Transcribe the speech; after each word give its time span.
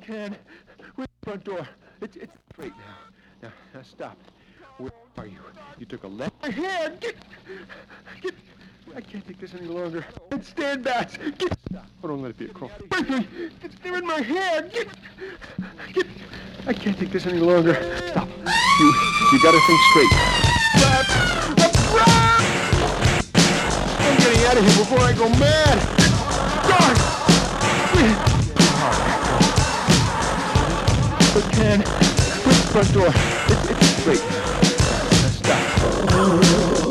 Ken, 0.00 0.36
where's 0.94 1.08
the 1.20 1.30
front 1.30 1.44
door? 1.44 1.68
It's, 2.00 2.16
it's 2.16 2.32
straight 2.52 2.72
now. 2.76 3.48
Now, 3.48 3.52
now 3.74 3.82
stop. 3.82 4.16
Where 4.78 4.90
are 5.18 5.26
you? 5.26 5.38
You 5.78 5.86
took 5.86 6.04
a 6.04 6.08
left. 6.08 6.34
My 6.42 6.50
hand! 6.50 7.00
Get, 7.00 7.16
get. 8.20 8.34
I 8.94 9.00
can't 9.00 9.26
take 9.26 9.38
this 9.40 9.54
any 9.54 9.66
longer. 9.66 10.04
Get 10.30 10.44
stand 10.44 10.84
back. 10.84 11.10
Get. 11.38 11.56
Stop. 11.70 11.86
On, 12.02 12.22
let 12.22 12.30
it 12.32 12.38
be 12.38 12.46
a 12.46 12.48
crawl. 12.48 12.70
Break 12.90 13.08
me. 13.08 13.26
It's 13.62 13.76
there 13.82 13.96
in 13.96 14.06
my 14.06 14.20
hand. 14.20 14.72
Get, 14.72 14.88
get. 15.92 16.06
I 16.66 16.72
can't 16.72 16.98
take 16.98 17.10
this 17.10 17.26
any 17.26 17.38
longer. 17.38 17.74
Stop. 18.08 18.28
You, 18.80 18.92
you 19.32 19.42
gotta 19.42 19.60
think 19.66 19.80
straight. 19.90 20.10
I'm 24.00 24.16
getting 24.18 24.44
out 24.46 24.56
of 24.56 24.64
here 24.64 24.78
before 24.78 25.00
I 25.00 25.12
go 25.12 25.28
mad. 25.30 25.78
God! 26.68 26.96
But 27.94 28.33
Where's 31.56 31.78
the 31.78 32.68
front 32.72 32.92
door? 32.92 33.06
It's, 33.70 34.06
it's. 34.08 34.22
Now 35.22 35.58
stop. 36.68 36.83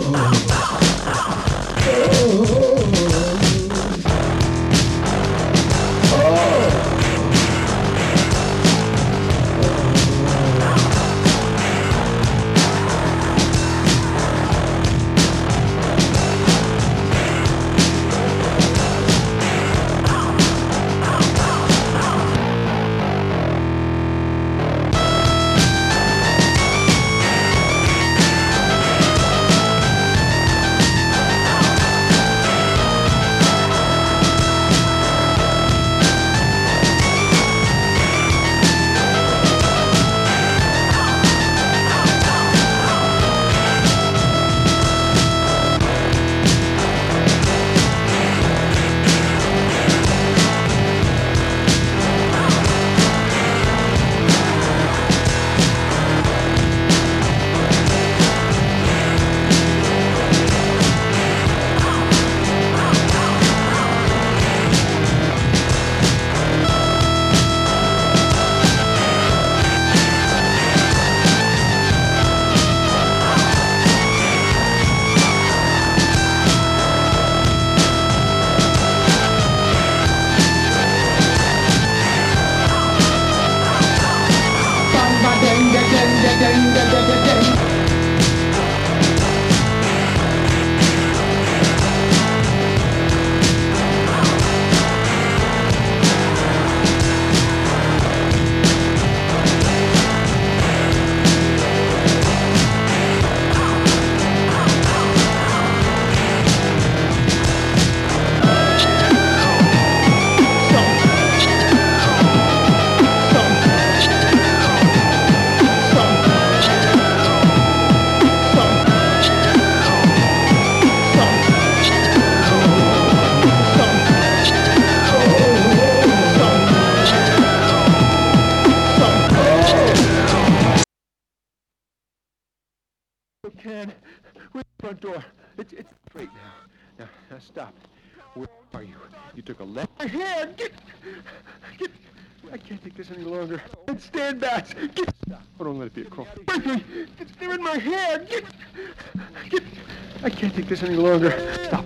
Any 150.84 150.96
longer. 150.96 151.32
Stop. 151.64 151.86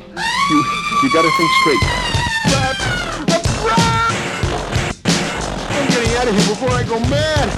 You, 0.49 0.63
you 1.03 1.13
gotta 1.13 1.29
think 1.37 1.51
straight. 1.61 1.83
I'm 5.69 5.87
getting 5.89 6.17
out 6.17 6.27
of 6.27 6.33
here 6.33 6.47
before 6.47 6.71
I 6.71 6.83
go 6.83 6.99
mad. 7.01 7.49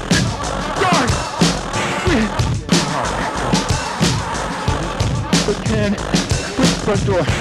God! 0.82 1.10
But 5.46 5.66
Ken, 5.66 5.94
where's 5.94 6.74
the 6.74 6.80
front 6.84 7.06
door? 7.06 7.39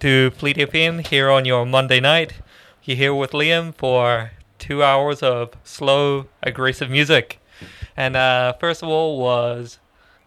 To 0.00 0.30
Fleet 0.30 0.56
FM 0.56 1.04
here 1.04 1.28
on 1.28 1.44
your 1.44 1.66
Monday 1.66 1.98
night. 1.98 2.34
You're 2.84 2.96
here 2.96 3.14
with 3.14 3.32
Liam 3.32 3.74
for 3.74 4.30
two 4.58 4.82
hours 4.82 5.22
of 5.22 5.54
slow, 5.64 6.26
aggressive 6.42 6.88
music. 6.88 7.40
And 7.96 8.14
uh, 8.14 8.52
first 8.60 8.82
of 8.82 8.88
all 8.88 9.18
was 9.18 9.78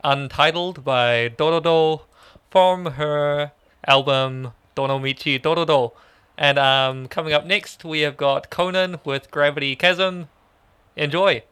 Untitled 0.04 0.84
by 0.84 1.30
Dororo 1.38 2.02
from 2.50 2.86
her 2.94 3.52
album 3.88 4.52
Donomichi 4.76 5.42
Dororo. 5.42 5.94
And 6.38 6.60
um, 6.60 7.08
coming 7.08 7.32
up 7.32 7.46
next, 7.46 7.86
we 7.86 8.02
have 8.02 8.18
got 8.18 8.50
Conan 8.50 9.00
with 9.06 9.32
Gravity 9.32 9.76
Chasm. 9.76 10.28
Enjoy! 10.98 11.44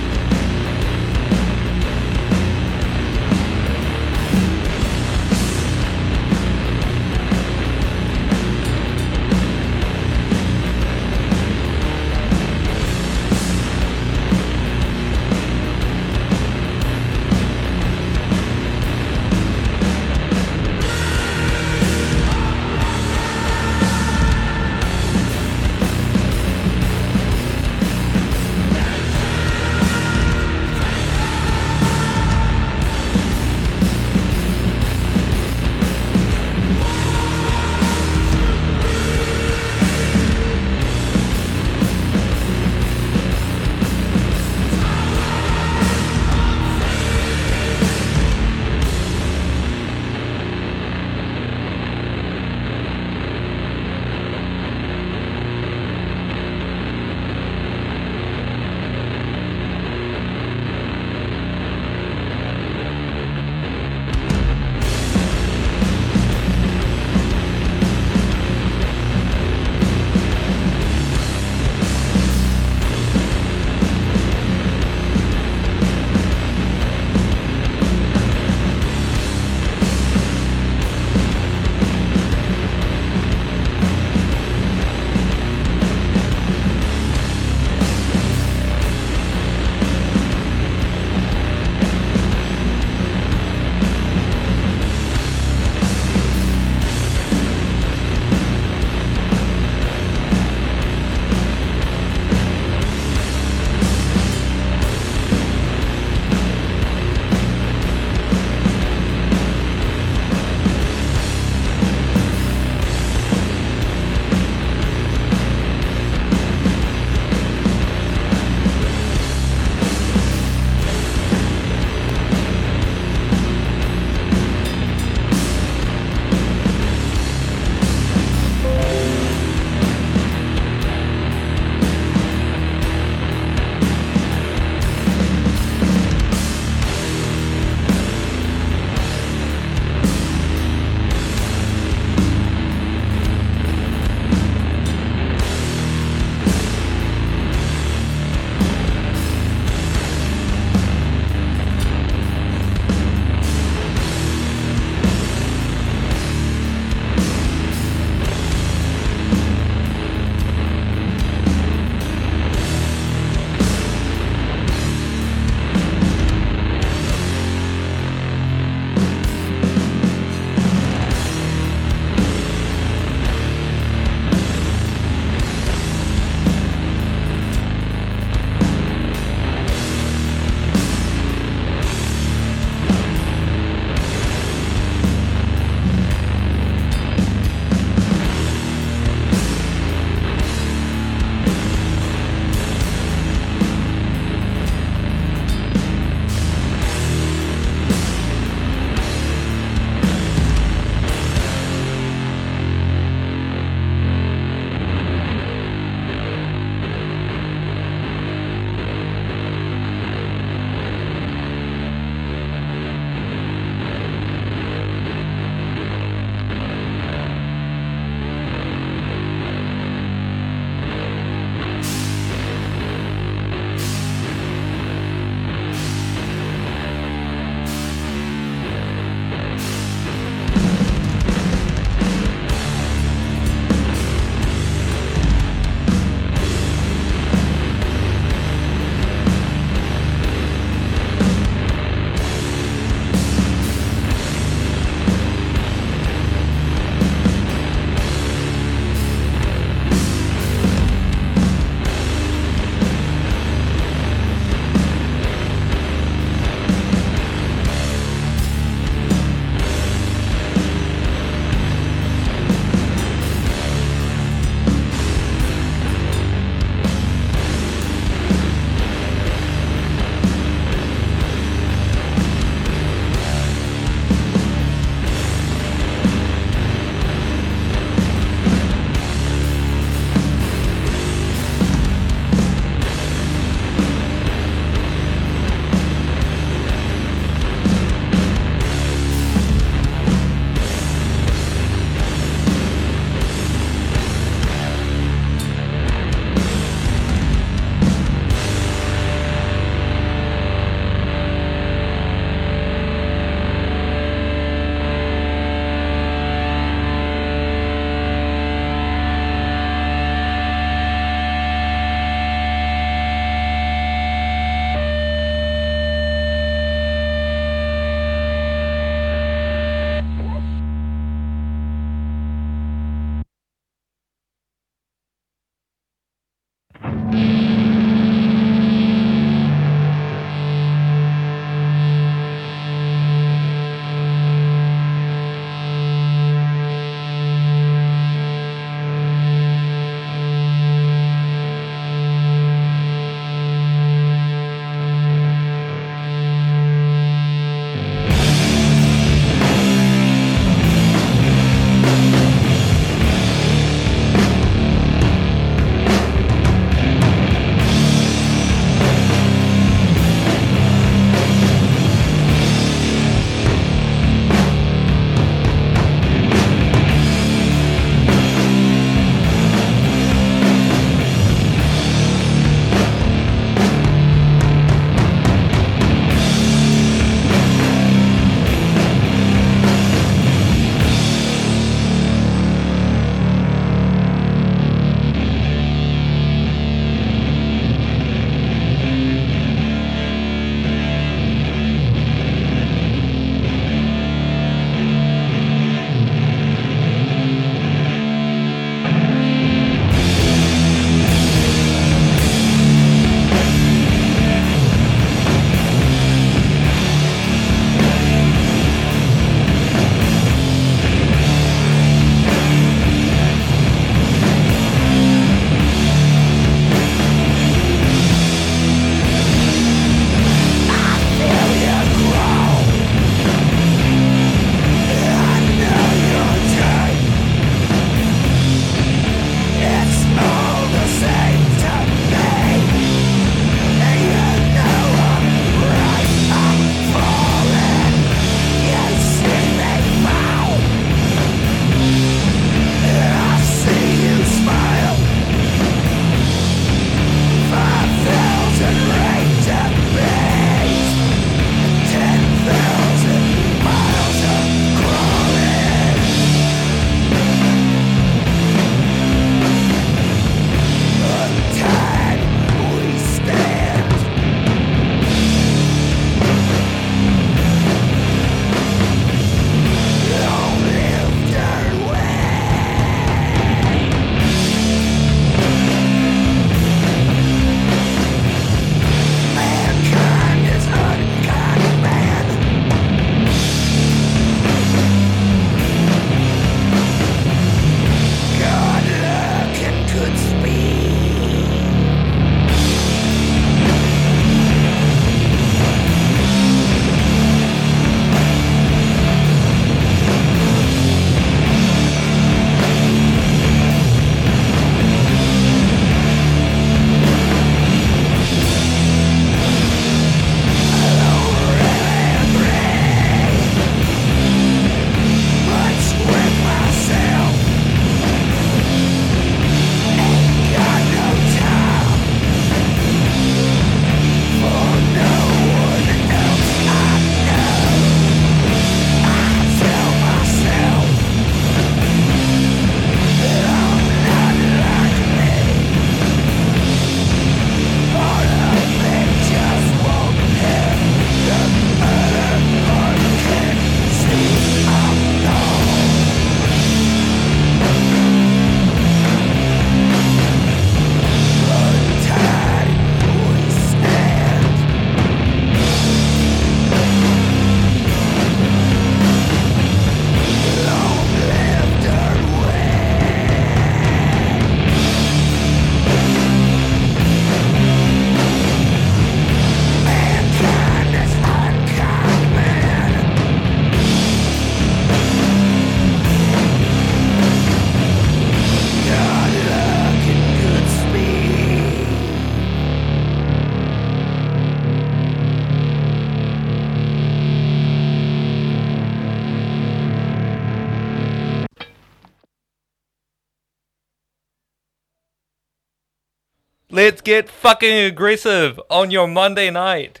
Let's 596.84 597.00
get 597.00 597.28
fucking 597.28 597.72
aggressive 597.72 598.60
on 598.68 598.90
your 598.90 599.06
Monday 599.06 599.50
night. 599.50 600.00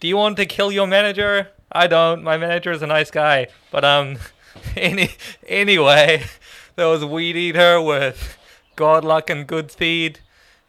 Do 0.00 0.08
you 0.08 0.16
want 0.16 0.38
to 0.38 0.46
kill 0.46 0.72
your 0.72 0.86
manager? 0.86 1.48
I 1.70 1.86
don't. 1.86 2.22
My 2.24 2.38
manager 2.38 2.72
is 2.72 2.80
a 2.80 2.86
nice 2.86 3.10
guy. 3.10 3.48
But 3.70 3.84
um 3.84 4.16
any 4.74 5.10
anyway, 5.46 6.22
there 6.76 6.88
was 6.88 7.02
Weedeater 7.02 7.86
with 7.86 8.38
God 8.76 9.04
Luck 9.04 9.28
and 9.28 9.46
Good 9.46 9.70
Speed. 9.70 10.20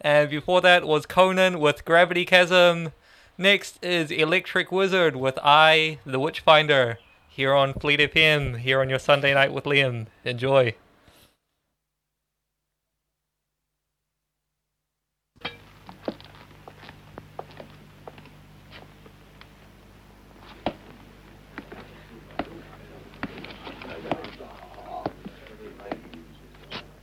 And 0.01 0.29
before 0.29 0.59
that 0.59 0.85
was 0.85 1.05
Conan 1.05 1.61
with 1.61 1.85
Gravity 1.85 2.25
Chasm. 2.25 2.91
Next 3.37 3.81
is 3.81 4.11
Electric 4.11 4.69
Wizard 4.69 5.15
with 5.15 5.39
I, 5.41 5.99
the 6.05 6.19
Witchfinder, 6.19 6.99
here 7.29 7.53
on 7.53 7.73
Fleet 7.73 8.01
FM, 8.01 8.57
here 8.57 8.81
on 8.81 8.89
your 8.89 8.99
Sunday 8.99 9.33
night 9.33 9.53
with 9.53 9.63
Liam. 9.63 10.07
Enjoy. 10.25 10.75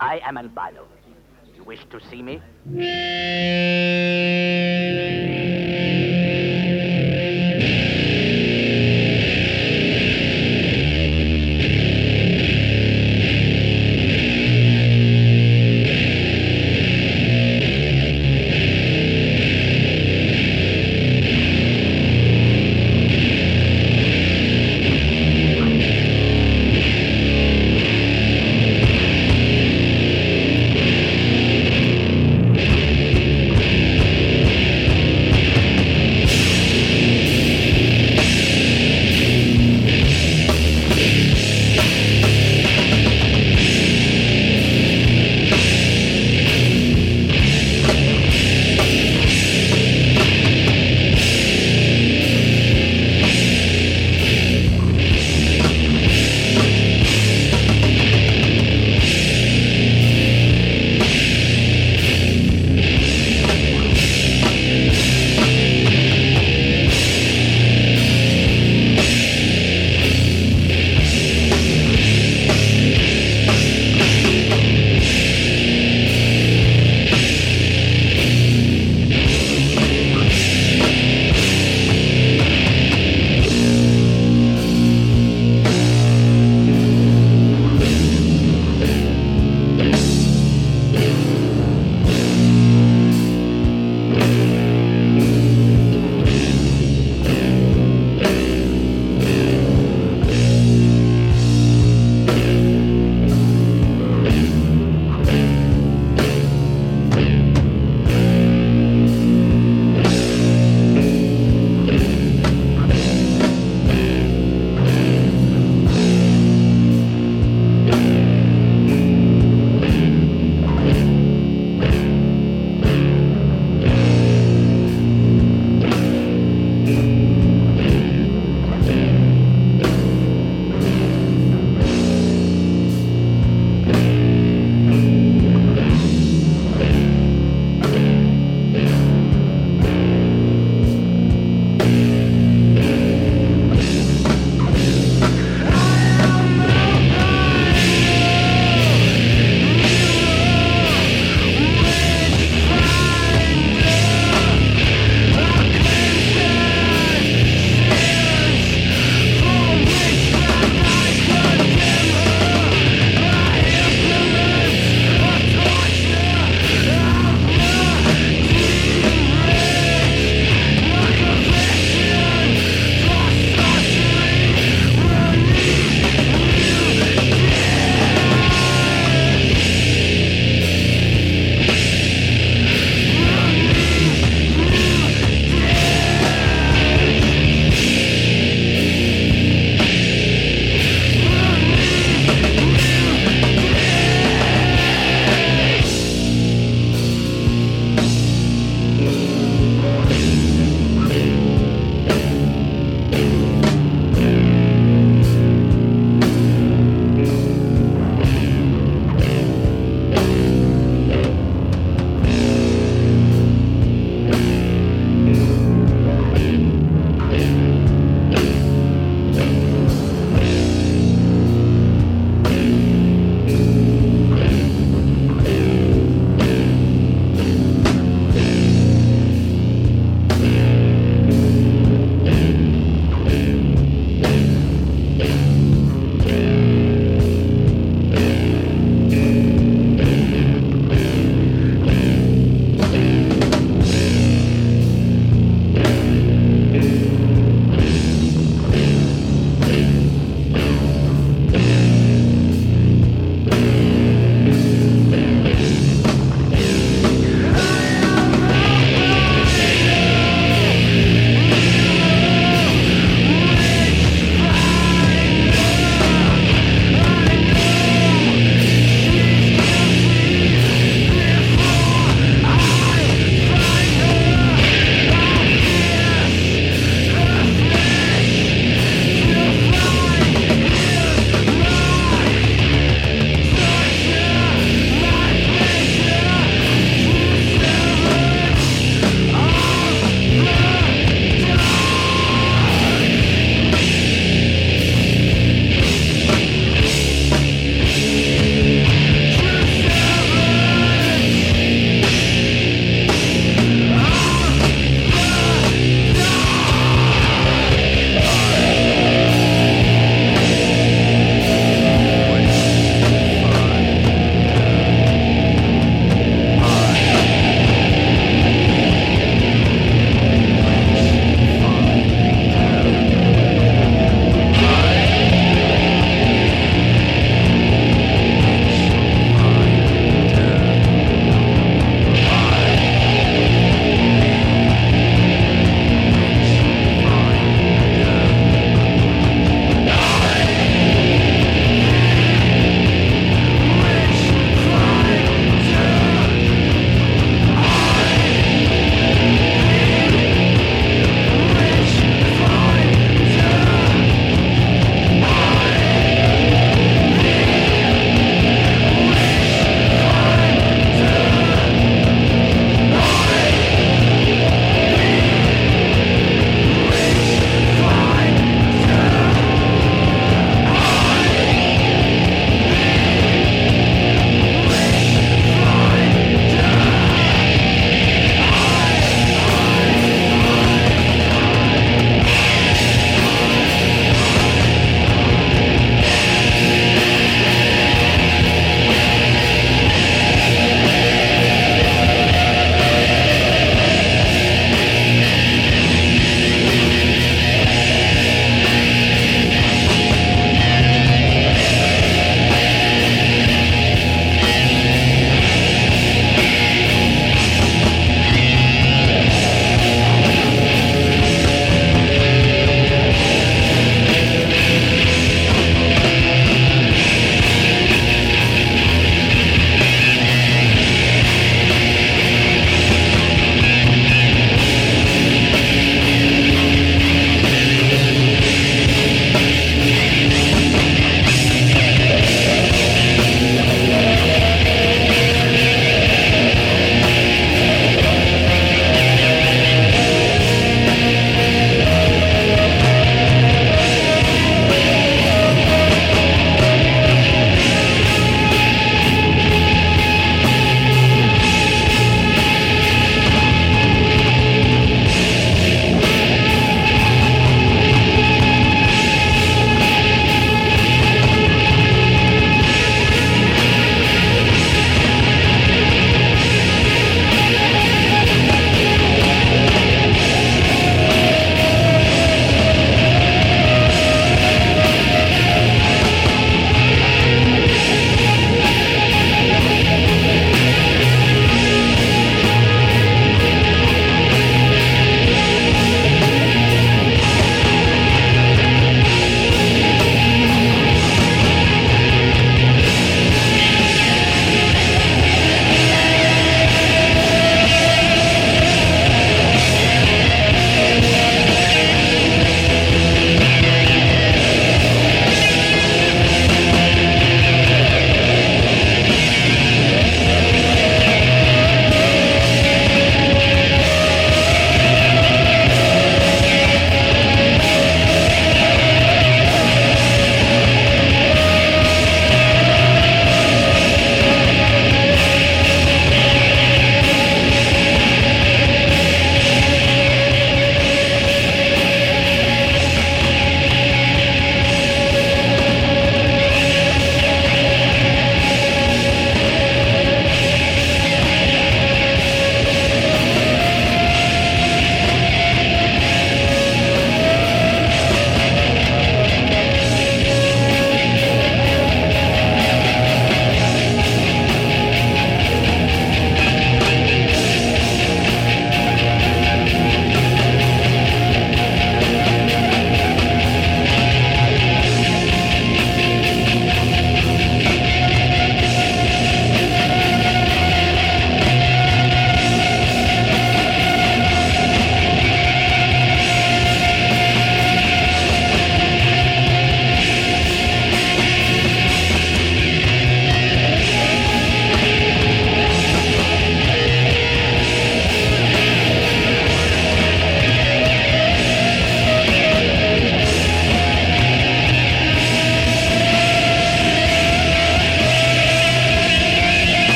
I 0.00 0.20
am 0.24 0.38
albino. 0.38 0.86
You 1.54 1.62
wish 1.64 1.84
to 1.90 2.00
see 2.08 2.22
me? 2.22 2.40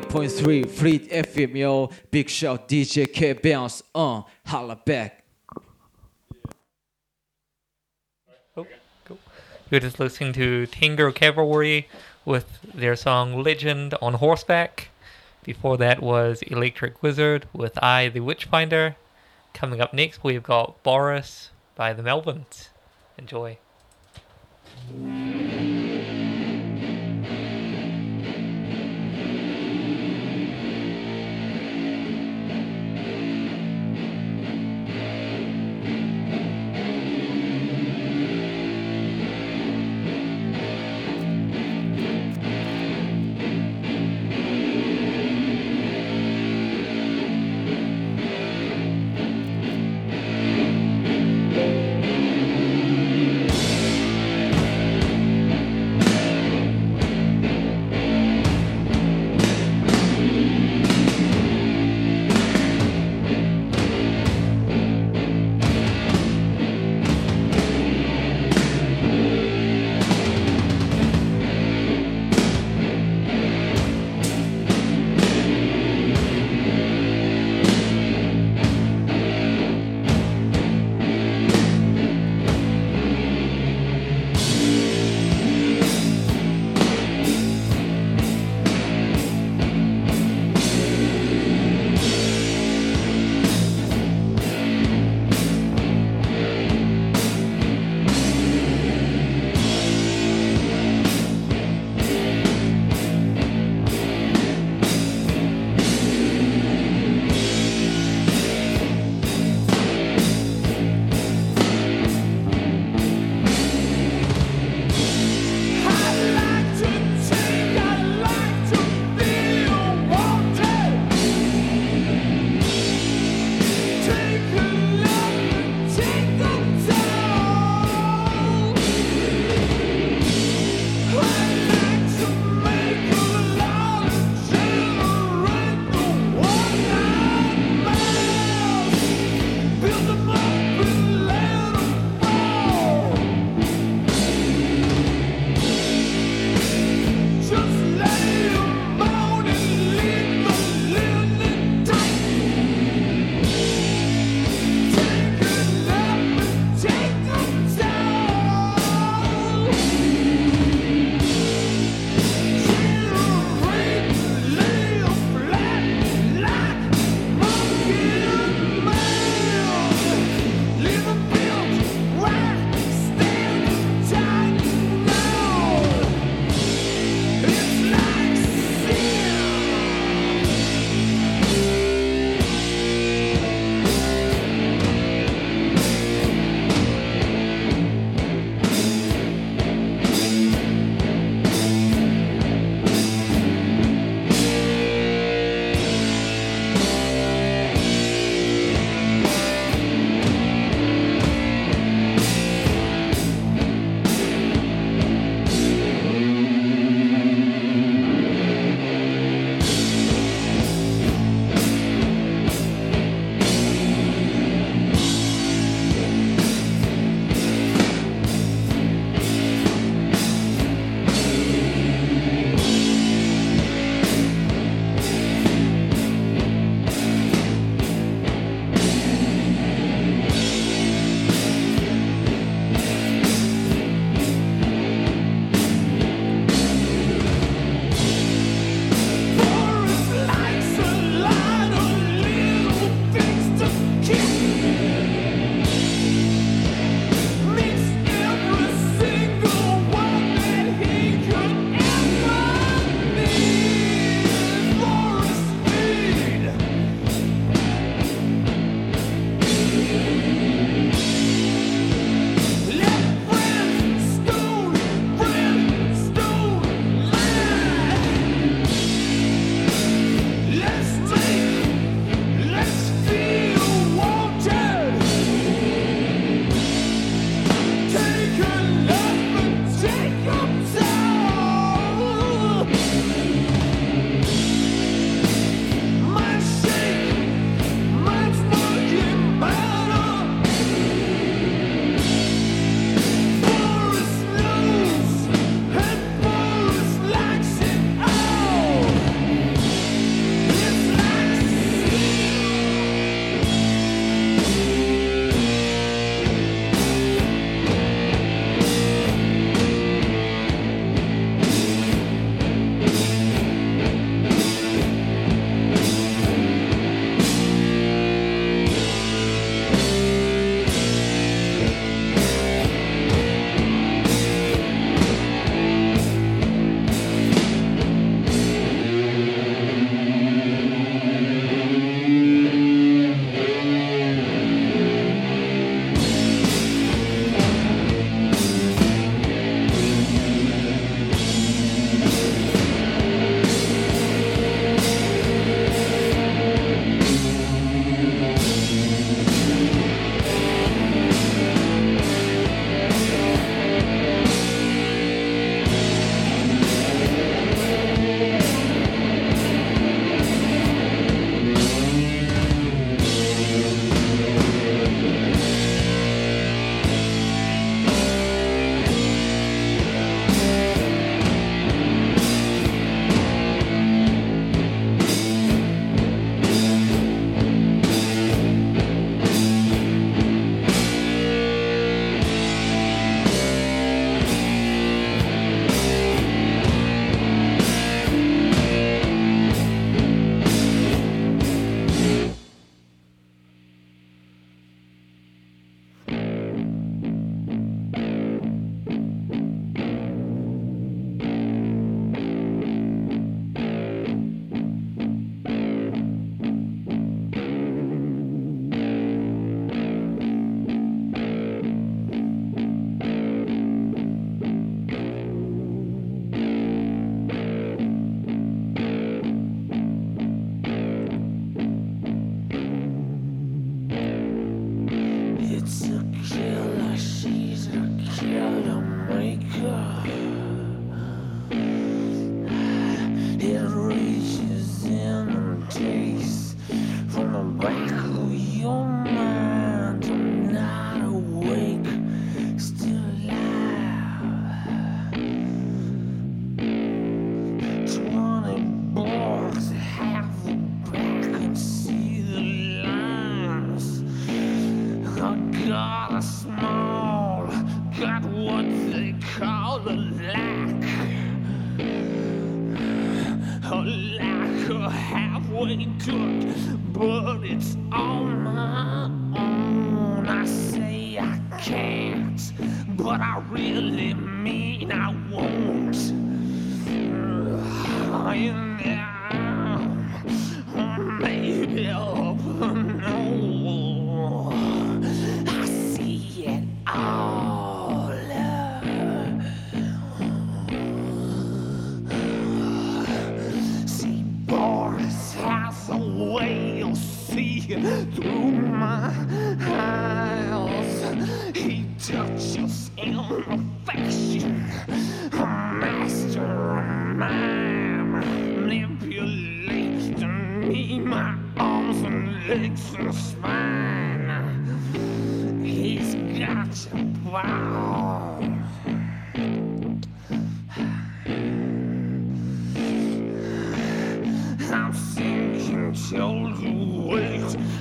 88.3 0.00 0.70
Fleet 0.70 1.10
FM, 1.10 1.56
yo. 1.56 1.90
Big 2.10 2.28
shout 2.28 2.68
DJ 2.68 3.12
K 3.12 3.32
Bounce, 3.32 3.82
uh, 3.94 4.22
holla 4.46 4.76
back. 4.76 5.24
Oh. 8.56 8.66
You're 9.70 9.80
just 9.80 9.98
listening 9.98 10.32
to 10.34 10.66
Tinker 10.66 11.10
Cavalry 11.10 11.88
with 12.24 12.60
their 12.74 12.94
song 12.94 13.42
Legend 13.42 13.94
on 14.00 14.14
Horseback. 14.14 14.90
Before 15.42 15.76
that 15.78 16.00
was 16.00 16.42
Electric 16.42 17.02
Wizard 17.02 17.46
with 17.52 17.76
I 17.82 18.08
the 18.08 18.20
Witchfinder. 18.20 18.96
Coming 19.52 19.80
up 19.80 19.92
next, 19.92 20.22
we've 20.22 20.42
got 20.42 20.80
Boris 20.84 21.50
by 21.74 21.92
the 21.92 22.02
Melvins. 22.02 22.68
Enjoy. 23.18 23.58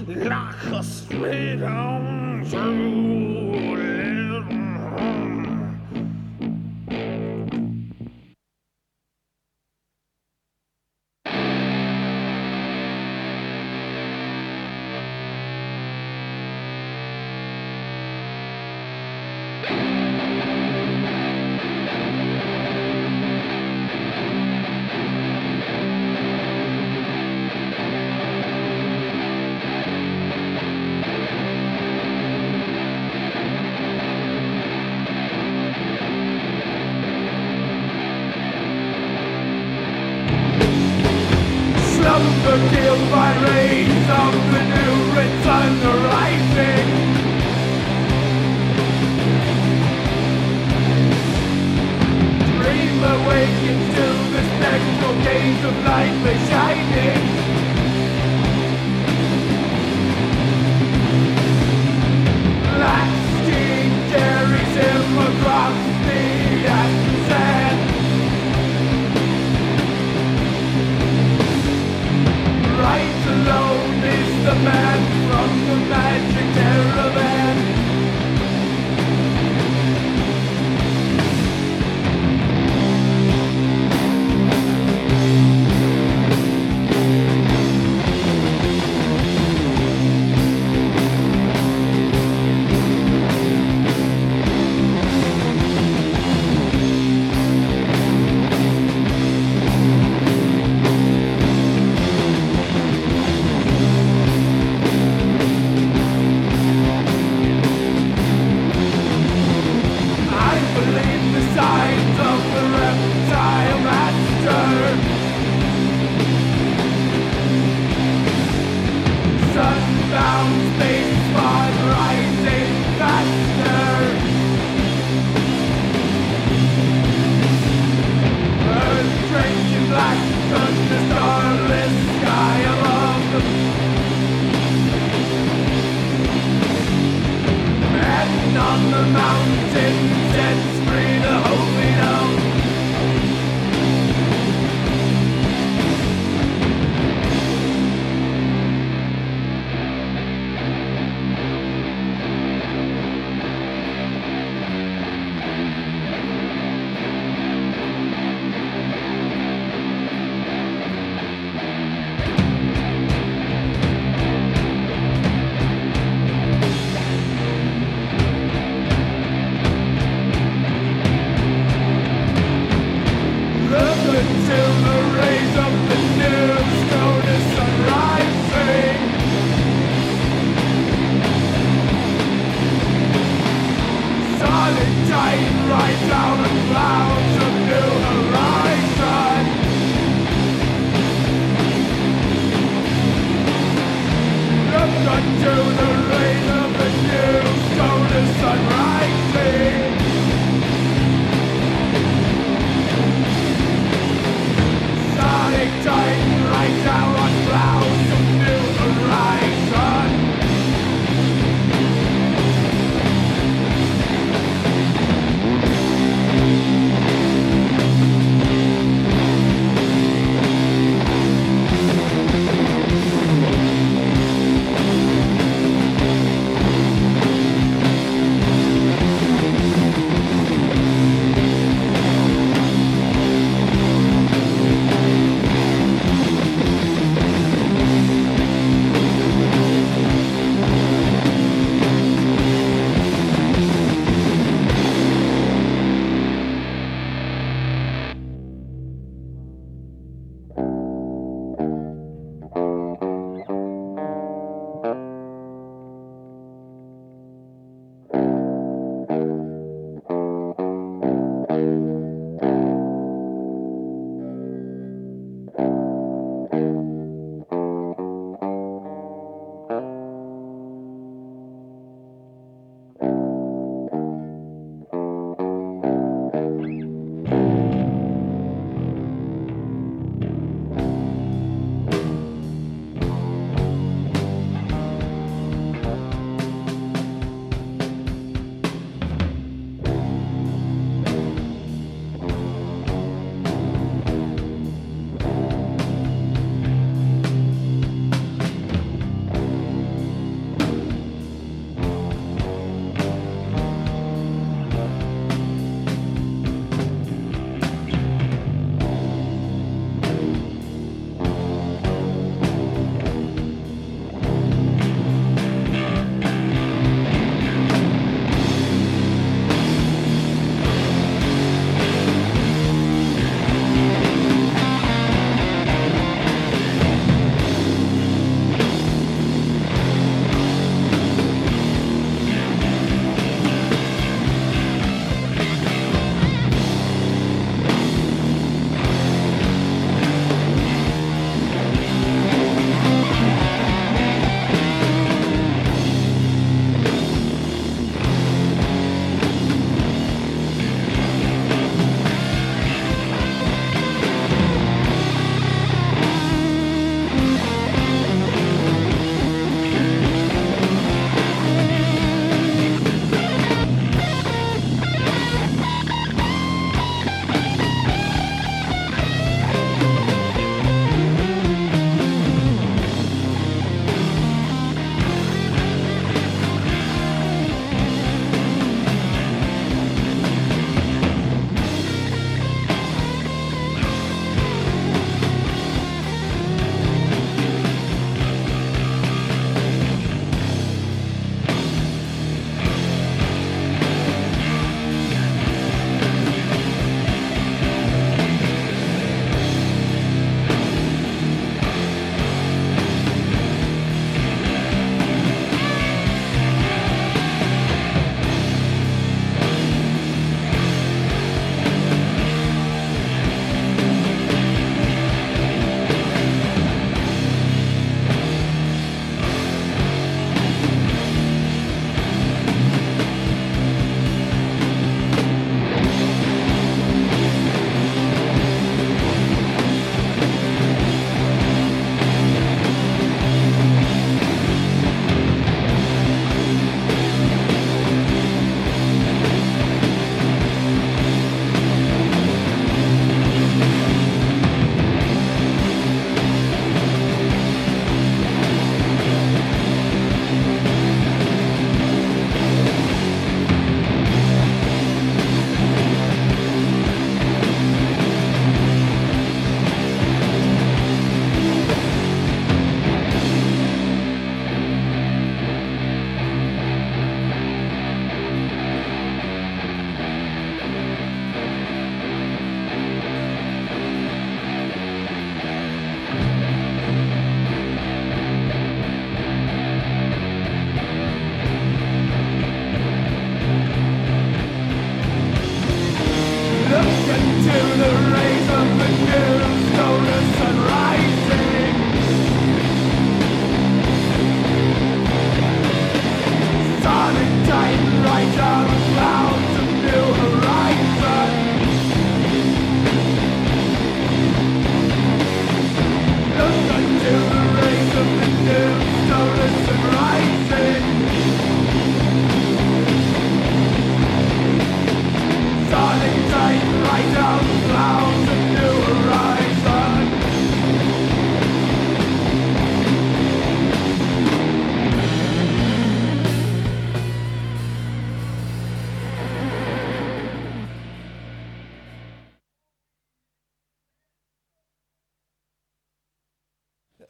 Like 0.08 0.64
a 0.72 0.84
straight 0.84 1.62
on 1.62 2.46
through 2.46 3.37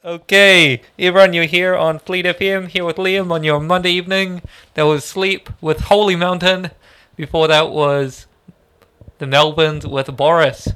Okay, 0.08 0.80
everyone, 0.98 1.34
you're 1.34 1.44
here 1.44 1.76
on 1.76 1.98
Fleet 1.98 2.24
FM, 2.24 2.68
here 2.68 2.82
with 2.82 2.96
Liam 2.96 3.30
on 3.30 3.44
your 3.44 3.60
Monday 3.60 3.90
evening. 3.90 4.40
That 4.72 4.84
was 4.84 5.04
Sleep 5.04 5.50
with 5.60 5.80
Holy 5.80 6.16
Mountain. 6.16 6.70
Before 7.14 7.46
that 7.46 7.68
was 7.68 8.26
the 9.18 9.26
Melvins 9.26 9.84
with 9.84 10.16
Boris. 10.16 10.68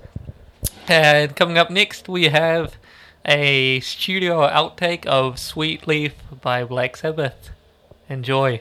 And 0.87 1.35
coming 1.35 1.57
up 1.57 1.71
next, 1.71 2.11
we 2.11 2.25
have 2.25 2.77
a 3.25 3.81
studio 3.81 4.47
outtake 4.47 5.07
of 5.07 5.39
Sweet 5.39 5.89
Leaf 5.89 6.13
by 6.43 6.63
Black 6.65 6.99
Sabbath. 6.99 7.49
Enjoy. 8.11 8.61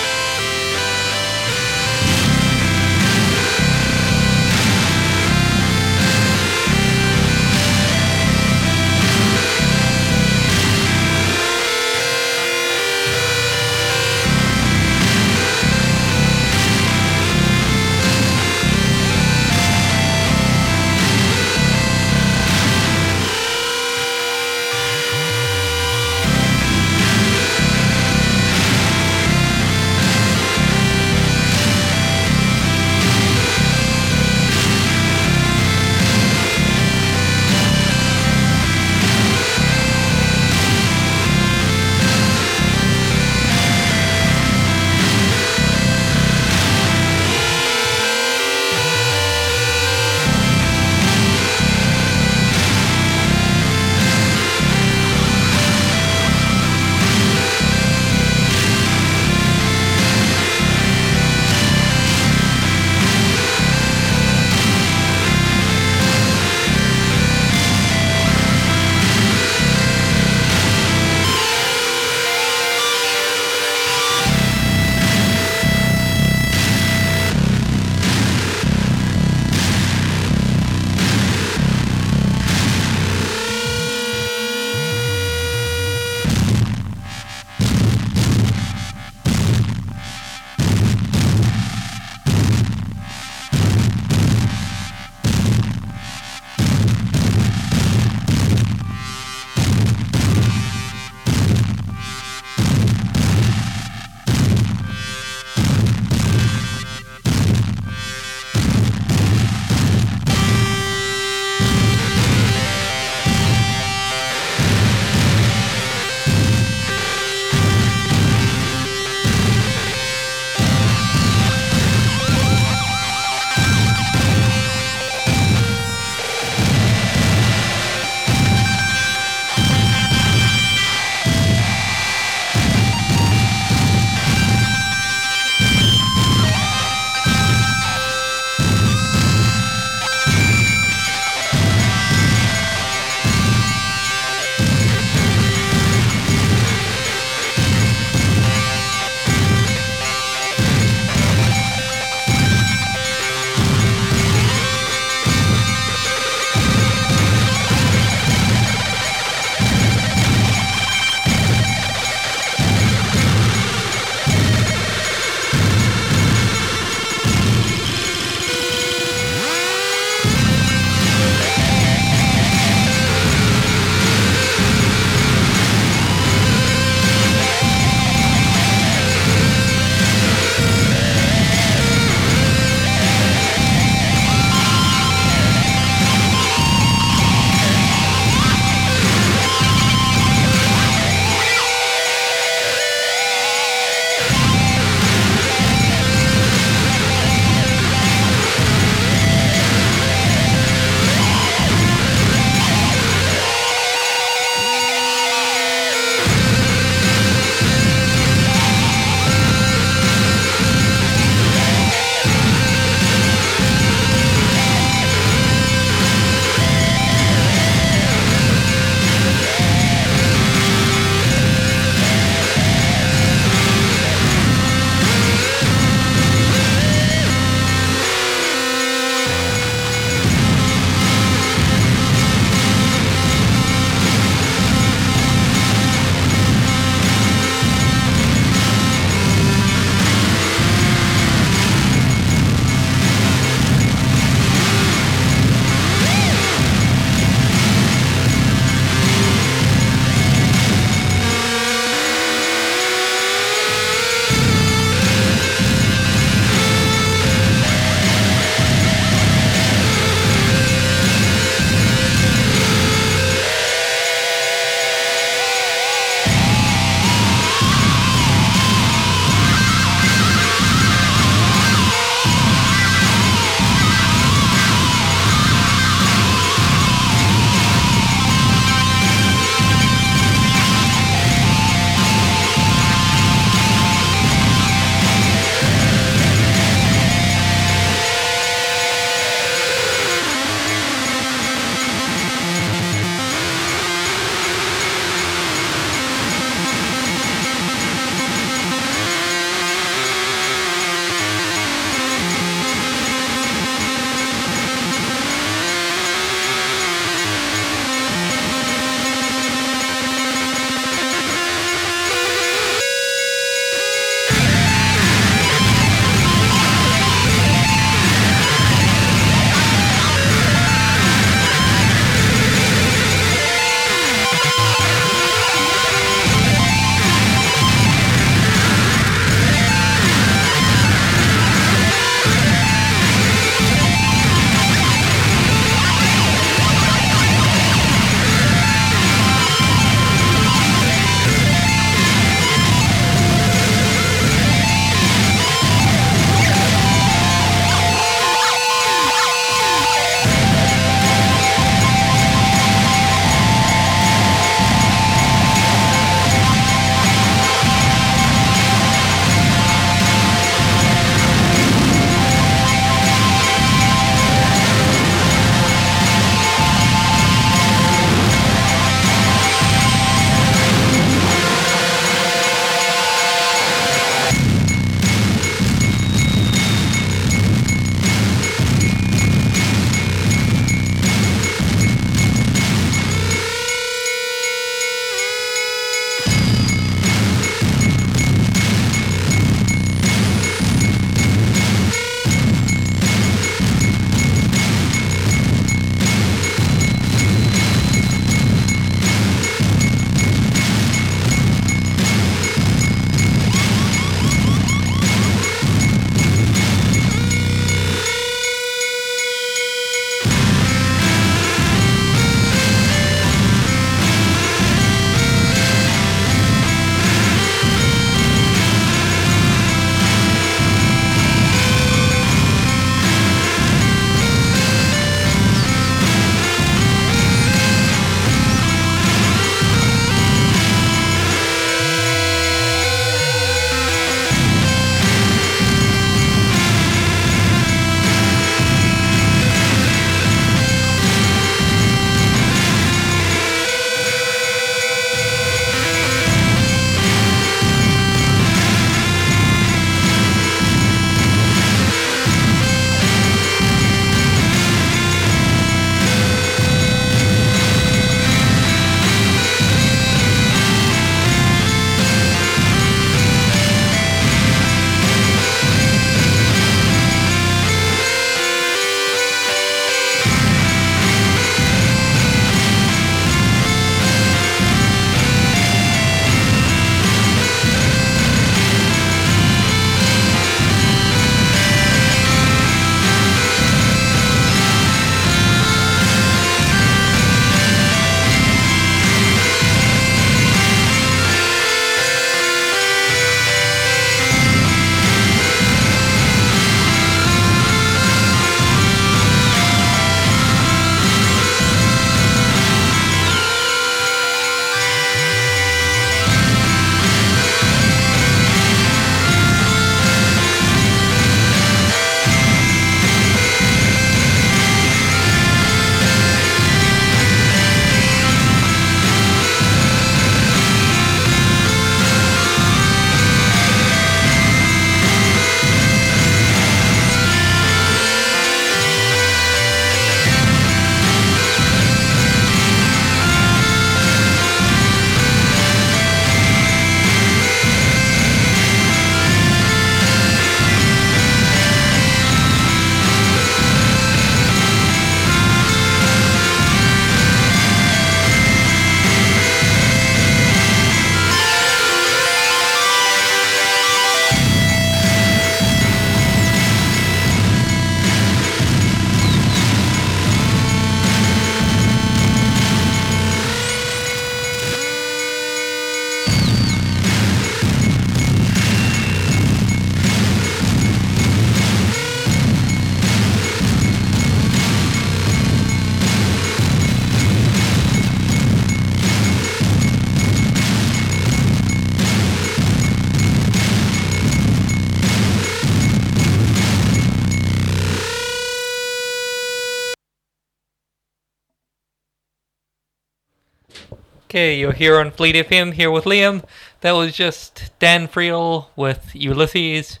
Okay, 594.34 594.58
you're 594.58 594.72
here 594.72 594.98
on 594.98 595.12
Fleet 595.12 595.36
FM, 595.36 595.74
here 595.74 595.92
with 595.92 596.06
Liam. 596.06 596.42
That 596.80 596.90
was 596.90 597.12
just 597.12 597.70
Dan 597.78 598.08
Friel 598.08 598.66
with 598.74 599.14
Ulysses 599.14 600.00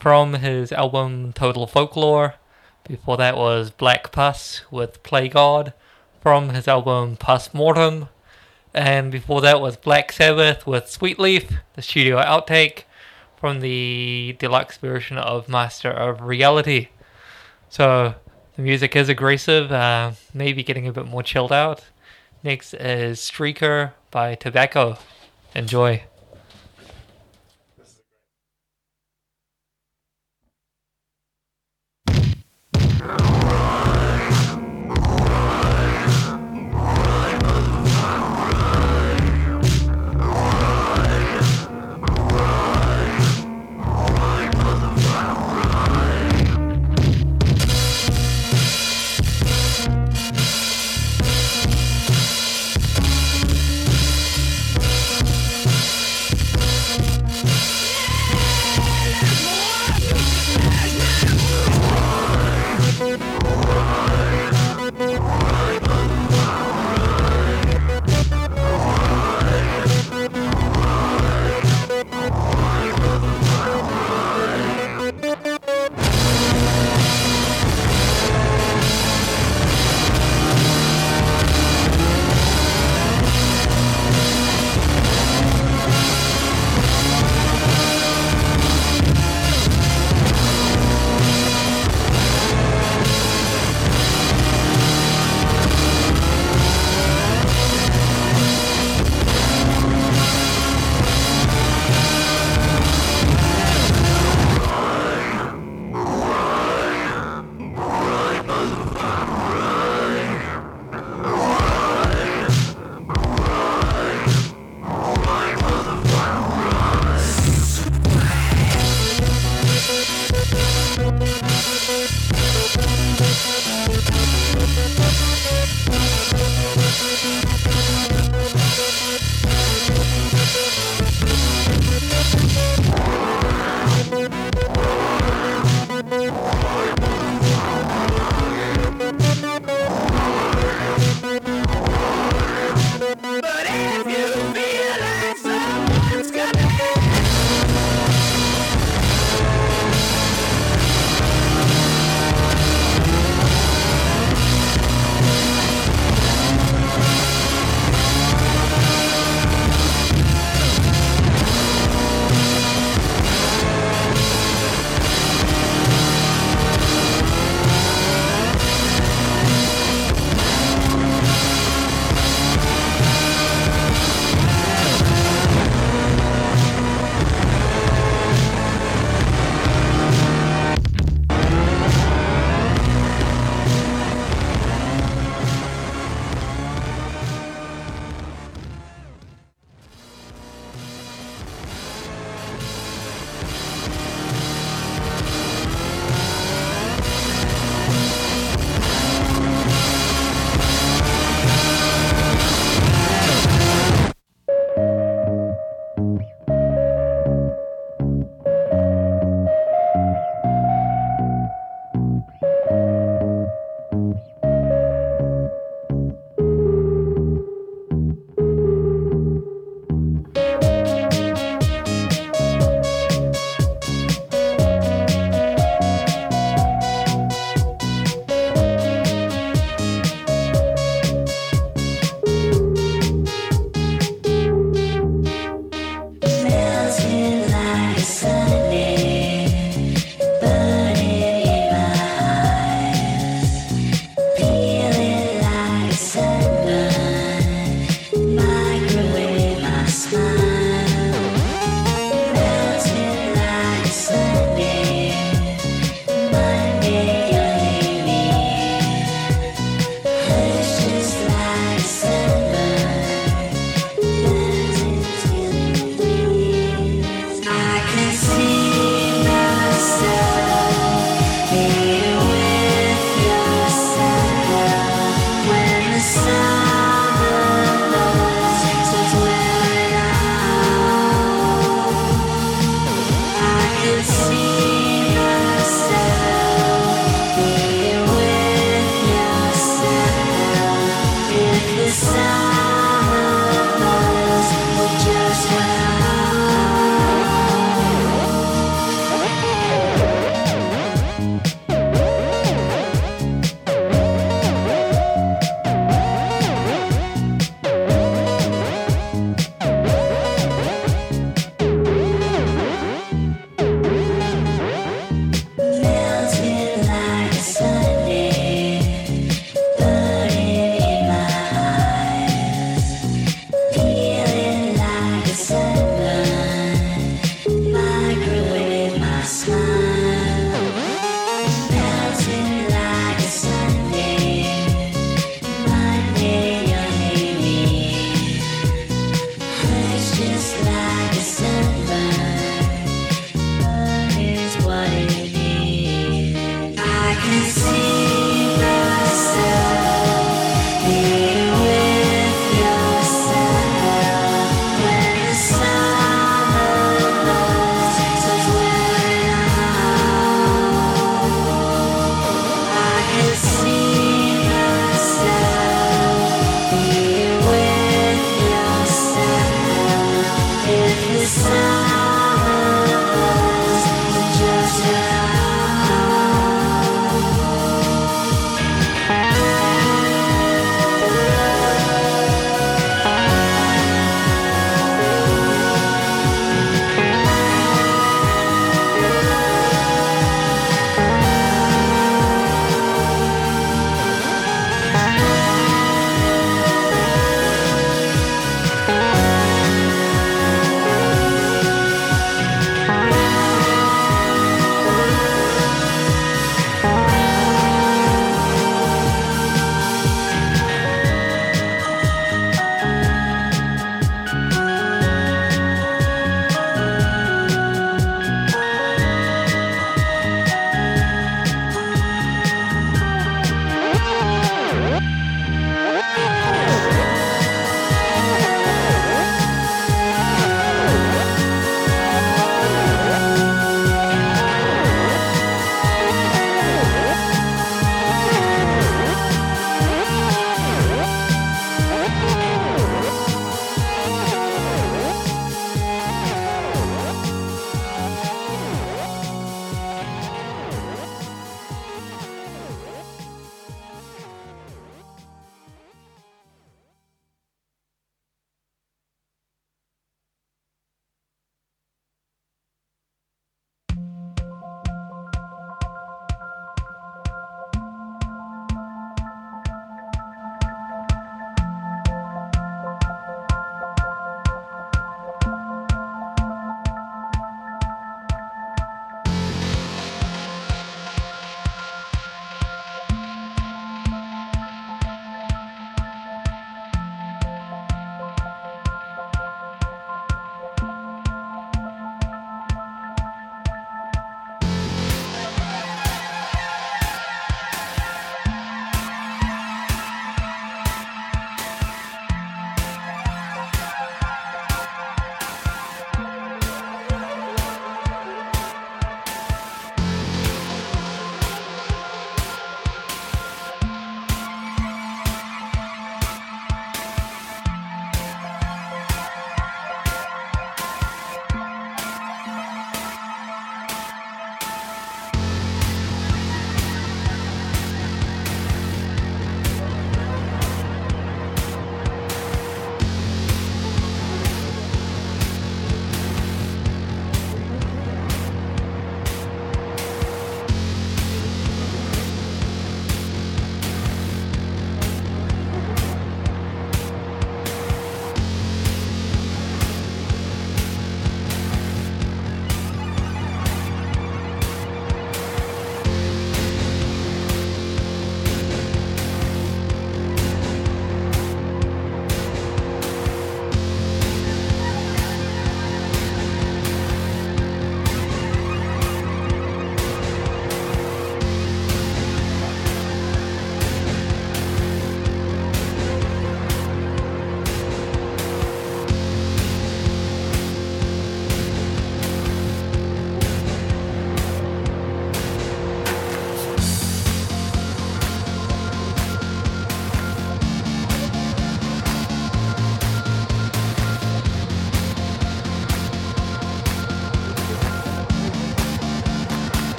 from 0.00 0.32
his 0.34 0.72
album 0.72 1.32
Total 1.32 1.64
Folklore. 1.68 2.34
Before 2.88 3.16
that 3.18 3.36
was 3.36 3.70
Black 3.70 4.10
Pus 4.10 4.62
with 4.72 5.00
Play 5.04 5.28
God 5.28 5.72
from 6.20 6.48
his 6.48 6.66
album 6.66 7.16
Pus 7.18 7.54
Mortem. 7.54 8.08
And 8.74 9.12
before 9.12 9.40
that 9.42 9.60
was 9.60 9.76
Black 9.76 10.10
Sabbath 10.10 10.66
with 10.66 10.90
Sweet 10.90 11.20
Leaf, 11.20 11.48
the 11.74 11.82
studio 11.82 12.16
outtake 12.16 12.82
from 13.36 13.60
the 13.60 14.34
deluxe 14.40 14.76
version 14.76 15.18
of 15.18 15.48
Master 15.48 15.92
of 15.92 16.20
Reality. 16.20 16.88
So 17.68 18.16
the 18.56 18.62
music 18.62 18.96
is 18.96 19.08
aggressive, 19.08 19.70
uh, 19.70 20.10
maybe 20.34 20.64
getting 20.64 20.88
a 20.88 20.92
bit 20.92 21.06
more 21.06 21.22
chilled 21.22 21.52
out. 21.52 21.84
Next 22.46 22.74
is 22.74 23.18
Streaker 23.18 23.94
by 24.12 24.36
Tobacco. 24.36 24.98
Enjoy. 25.56 26.04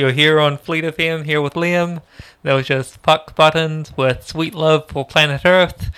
You're 0.00 0.12
here 0.12 0.40
on 0.40 0.56
Fleet 0.56 0.82
FM, 0.82 1.26
here 1.26 1.42
with 1.42 1.52
Liam. 1.52 2.00
That 2.42 2.54
was 2.54 2.68
just 2.68 2.96
Fuck 3.02 3.36
Buttons 3.36 3.94
with 3.98 4.26
Sweet 4.26 4.54
Love 4.54 4.88
for 4.88 5.04
Planet 5.04 5.42
Earth, 5.44 5.90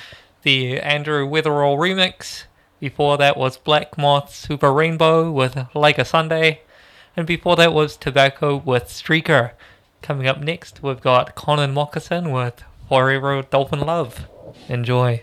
the 0.42 0.80
Andrew 0.80 1.24
Weatherall 1.24 1.78
remix. 1.78 2.42
Before 2.80 3.16
that 3.18 3.36
was 3.36 3.56
Black 3.56 3.96
Moth 3.96 4.34
Super 4.34 4.72
Rainbow 4.72 5.30
with 5.30 5.68
Like 5.72 5.98
a 5.98 6.04
Sunday. 6.04 6.62
And 7.16 7.28
before 7.28 7.54
that 7.54 7.72
was 7.72 7.96
Tobacco 7.96 8.56
with 8.56 8.86
Streaker. 8.86 9.52
Coming 10.02 10.26
up 10.26 10.40
next, 10.40 10.82
we've 10.82 11.00
got 11.00 11.36
Connan 11.36 11.72
Mockasin 11.72 12.32
with 12.32 12.64
Forever 12.88 13.42
Dolphin 13.42 13.82
Love. 13.82 14.26
Enjoy. 14.68 15.22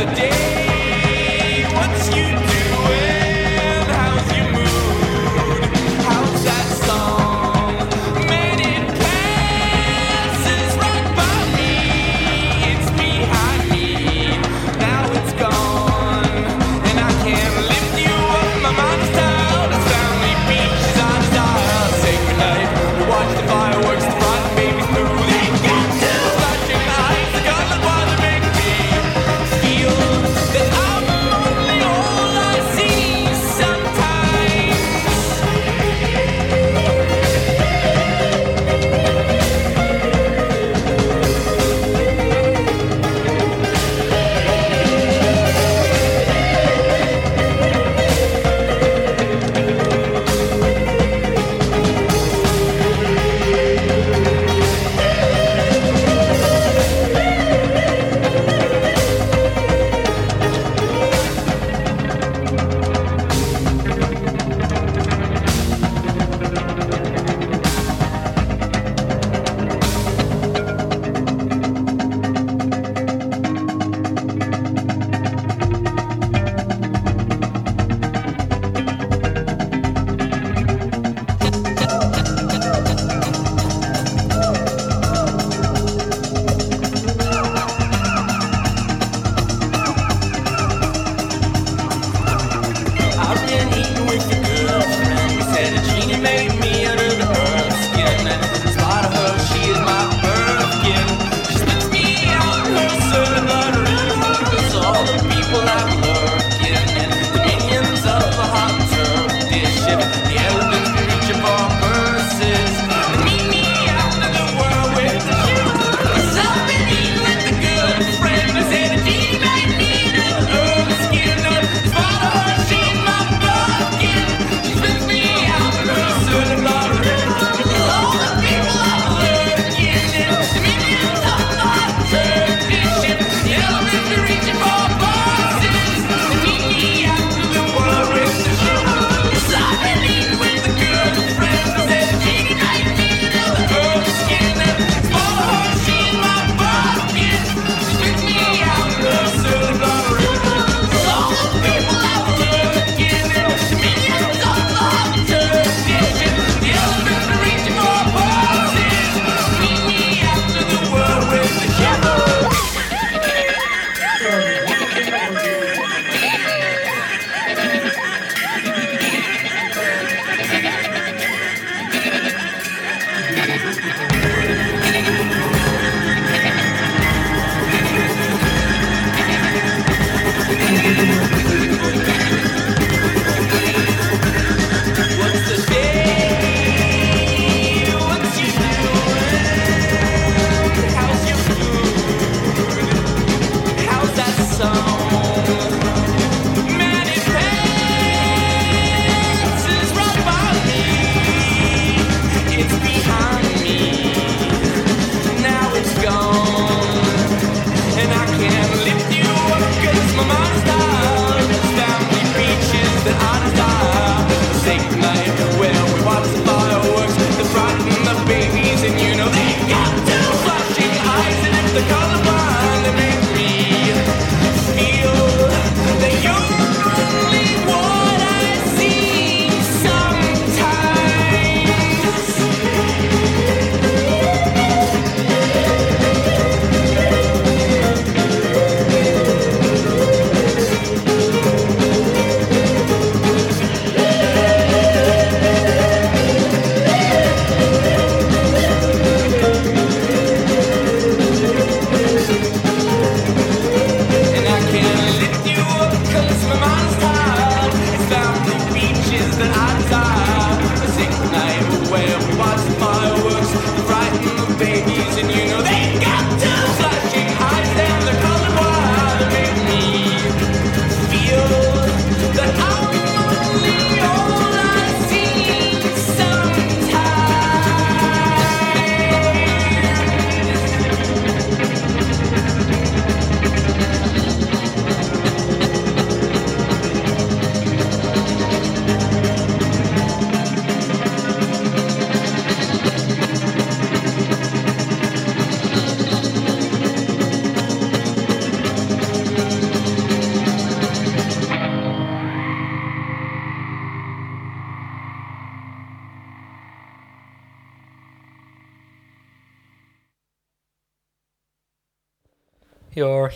the 0.00 0.14
day. 0.14 0.49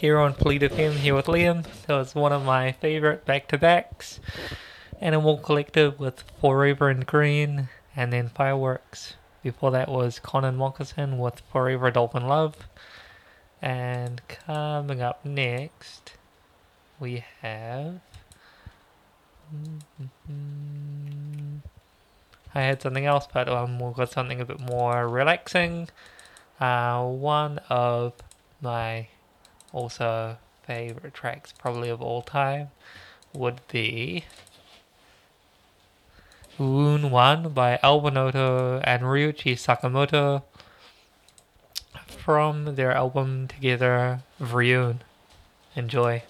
Here 0.04 0.18
on 0.18 0.34
Fleet 0.34 0.60
FM 0.60 0.96
here 0.96 1.14
with 1.14 1.24
Liam. 1.28 1.64
So 1.86 1.98
it's 1.98 2.14
one 2.14 2.30
of 2.30 2.44
my 2.44 2.72
favorite 2.72 3.24
back 3.24 3.48
to 3.48 3.56
backs. 3.56 4.20
Animal 5.00 5.38
Collective 5.38 5.98
with 5.98 6.24
For 6.38 6.58
Reverend 6.58 7.06
Green 7.06 7.70
and 7.96 8.12
then 8.12 8.28
Fireworks. 8.28 9.14
Before 9.42 9.70
that 9.70 9.88
was 9.88 10.20
Connan 10.22 10.58
Mockasin 10.58 11.16
with 11.16 11.40
Forever 11.50 11.90
Dolphin 11.90 12.28
Love. 12.28 12.68
And 13.62 14.20
coming 14.28 15.00
up 15.00 15.24
next, 15.24 16.12
we 17.00 17.24
have. 17.40 18.00
I 22.54 22.60
had 22.60 22.82
something 22.82 23.06
else, 23.06 23.26
but 23.32 23.48
um, 23.48 23.78
we've 23.78 23.94
got 23.94 24.12
something 24.12 24.42
a 24.42 24.44
bit 24.44 24.60
more 24.60 25.08
relaxing. 25.08 25.88
Uh, 26.60 27.06
one 27.06 27.58
of 27.70 28.12
my 28.60 29.08
also 29.74 30.38
favorite 30.66 31.12
tracks, 31.12 31.52
probably 31.52 31.90
of 31.90 32.00
all 32.00 32.22
time, 32.22 32.68
would 33.34 33.60
be 33.68 34.24
Woon 36.56 37.10
One 37.10 37.50
by 37.50 37.78
Alva 37.82 38.10
Noto 38.10 38.80
and 38.84 39.02
Ryuichi 39.02 39.54
Sakamoto 39.54 40.44
from 42.06 42.76
their 42.76 42.92
album 42.92 43.48
together, 43.48 44.20
Vrioon. 44.40 45.00
Enjoy. 45.74 46.22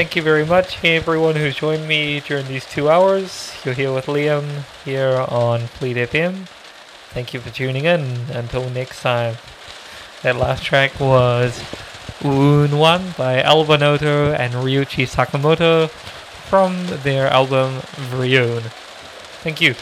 Thank 0.00 0.16
you 0.16 0.22
very 0.22 0.46
much. 0.46 0.76
Hey, 0.76 0.96
everyone 0.96 1.36
who's 1.36 1.56
joined 1.56 1.86
me 1.86 2.20
during 2.20 2.48
these 2.48 2.64
two 2.64 2.88
hours. 2.88 3.52
You're 3.66 3.74
here 3.74 3.92
with 3.92 4.06
Liam 4.06 4.64
here 4.82 5.26
on 5.28 5.66
Fleet 5.66 5.98
FM. 5.98 6.48
Thank 7.10 7.34
you 7.34 7.40
for 7.40 7.50
tuning 7.50 7.84
in. 7.84 8.00
Until 8.32 8.70
next 8.70 9.02
time. 9.02 9.36
That 10.22 10.36
last 10.36 10.64
track 10.64 10.98
was 10.98 11.62
Un 12.24 12.78
One 12.78 13.12
by 13.18 13.42
Alva 13.42 13.76
Noto 13.76 14.32
and 14.32 14.54
Ryuichi 14.54 15.06
Sakamoto 15.06 15.90
from 15.90 16.86
their 17.02 17.26
album 17.26 17.80
Vrioon. 18.08 18.62
Thank 19.42 19.60
you. 19.60 19.74